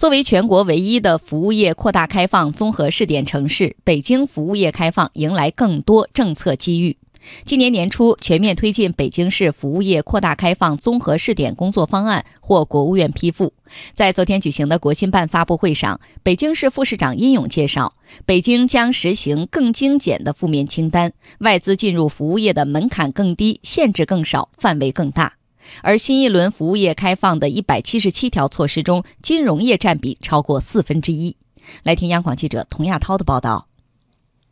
[0.00, 6.96] 作为全国唯一的服务业扩大开放综合试点城市，北京服务业开放迎来更多政策机遇。
[7.44, 13.52] 今年年初，全面推进北京市服务业扩大开放综合试点工作方案获国务院批复。
[13.92, 17.92] 在昨天举行的国新办发布会上，北京市副市长殷勇介绍，
[18.24, 25.34] 北京将实行更精简的负面清单，外资进入服务业的门槛更低，限制更少，范围更大。
[25.82, 31.36] 而新一轮服务业开放的一百七十七条措施中，金融业占比超过四分之一。
[31.82, 33.68] 来听央广记者童亚涛的报道。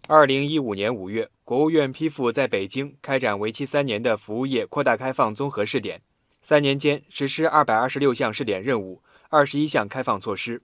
[0.07, 1.29] 二零一五年五月。
[1.49, 6.03] 国务院批复在北京开展为期三年的服务业扩大开放综合试点，
[6.43, 10.61] 三年间实施二百二十六项试点任务，二十一项开放措施。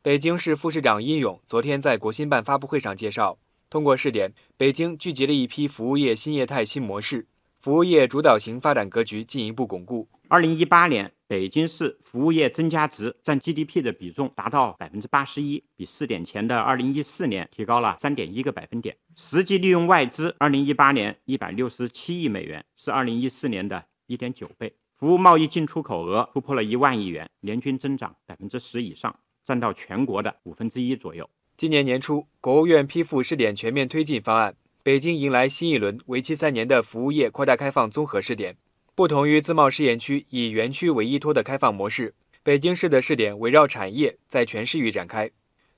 [0.00, 3.36] 北京市副市长殷勇昨天在国新办发布会上介绍，
[3.68, 7.26] 通过试点，北京聚集了一批服务业新业态新模式，
[7.62, 10.08] 服务业主导型发展格局进一步巩固。
[10.26, 11.12] 二零一八年。
[11.28, 18.98] 北京市服务业增加值占 GDP 的比重达到百分之八十一，比试点前的二零一四年提高了三点一个百分点。
[19.16, 24.74] 实际利用外资，二零一八年一百六十七亿美元，是二零一四年的一点九倍。
[24.98, 31.30] 服务贸易进出口额突破了一万亿元，年均增长百分之十以上，占到全国的五分之一左右。
[31.56, 38.56] 今年年初，国务院批复试点全面推进方案，北京迎来新一轮为期三年的服务业扩大开放综合试点。
[38.96, 45.30] 不同于自贸试验区以园区为依托的开放模式，北京市的试点围绕产业在全市域展开。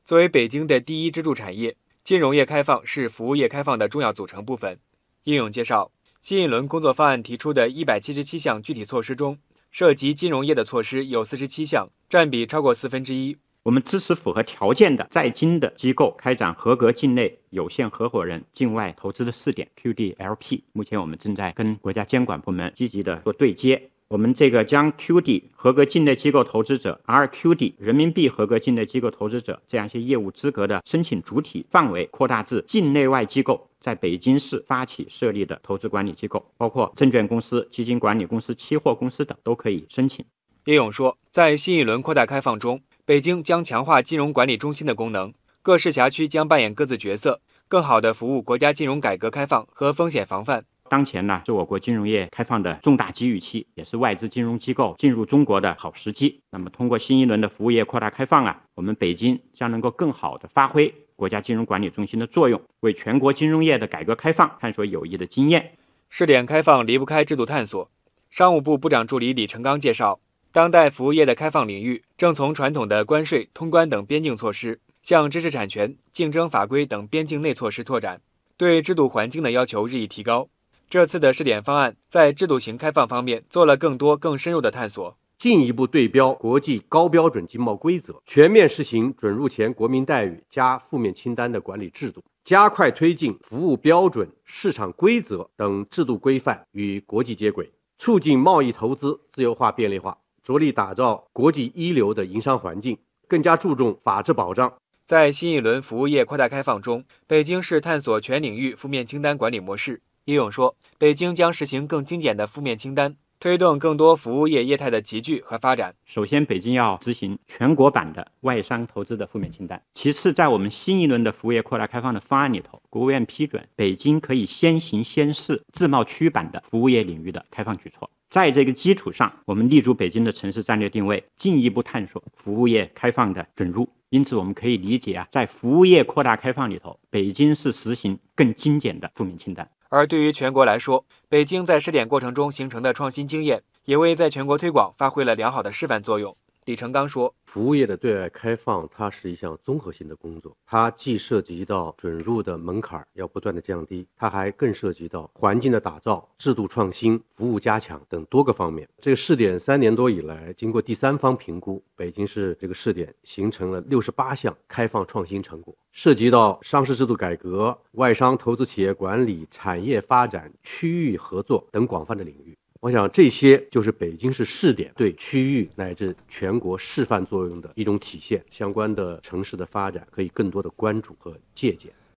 [0.06, 4.78] 作为北京的第一支柱产业，金融业开放是服务业开放的重要组成部分。
[5.24, 9.38] 应勇介绍，新一轮工作方案提出的一百七十七项具体措施中，
[9.70, 13.36] 涉及金融业的措施有四十七项，占比超过四分之一。
[13.64, 20.60] 我们支持符合条件的在京的机构开展合格境内有限合伙人境外投资的试点 QDLP。
[20.74, 23.88] 目前我们正在跟国家监管部门积极的做对接。
[24.08, 40.22] 我们这个将 QD 合格境内机构投资者、RQD 人民币合格境内机构投资者这样一些业务资格的申请主体范围扩大至境内外机构在北京市发起设立的投资管理机构，包括证券公司、基金管理公司、期货公司等都可以申请。
[40.66, 42.78] 叶勇说，在新一轮扩大开放中。
[43.06, 50.64] 北京将强化金融管理中心的功能，各市辖区将扮演各自角色，更好地服务国家金融改革开放和风险防范。
[50.88, 56.40] 当前呢，是我国金融业开放的重大机遇期，也是外资金融机构进入中国的好时机。
[56.50, 65.72] 那么，通过新一轮的服务业扩大开放啊，我们北京将能够更好地发挥国家金融管理中心的作用，为全国金融业的改革开放探索有益的经验。
[66.08, 67.90] 试点开放离不开制度探索。
[68.30, 70.20] 商务部部长助理李成刚介绍。
[70.54, 78.20] 当代服务业的开放领域正从传统的关税、通关等边境措施，向知识产权、竞争法规等边境内措施拓展，
[78.56, 80.48] 对制度环境的要求日益提高。
[80.88, 100.16] 这次的试点方案在制度型开放方面做了更多、更深入的探索，进一步对标国际高标准经贸规则，全面实行准入前国民待遇加负面清单的管理制度，加快推进服务标准、市场规则等制度规范与国际接轨，促进贸易投资自由化便利化。
[100.44, 104.74] 着力打造国际一流的营商环境，更加注重法治保障。
[105.06, 110.02] 在新一轮服务业扩大开放中，北京市探索全领域负面清单管理模式。
[110.26, 115.94] 叶勇说，北京将实行更精简的负面清单，推动更多服务业业态的集聚和发展。
[116.04, 119.82] 首先，北京要执行全国版的外商投资的负面清单。
[119.94, 128.10] 其次，在我们新一轮的服务业扩大开放的方案里头，国务院批准北京可以先行先试自贸区版的服务业领域的开放举措。
[128.34, 133.88] 在这个基础上，我们立足北京的城市战略定位，进一步探索服务业开放的准入。
[134.08, 139.70] 因此，我们可以理解啊，在服务业扩大开放里头，北京是实行更精简的负面清单。
[139.88, 146.36] 而对于全国来说，北京在试点过程中形成的创新经验，也为在全国推广发挥了良好的示范作用。
[146.64, 158.88] 李成刚说：“服务业的对外开放，它是一项综合性的工作，它既涉及到准入的门槛要不断的降低，它还更涉及到环境的打造、制度创新、服务加强等多个方面。
[158.98, 178.44] 这个试点三年多以来，经过第三方评估，北京市这个试点形成了六十八项开放创新成果，涉及到商事制度改革、外商投资企业管理、产业发展、区域合作等广泛的领域。”我想，这些就是北京市试点对区域乃至全国示范作用的一种体现。
[178.50, 181.90] 相关的城市的发展，可以更多的关注和借鉴。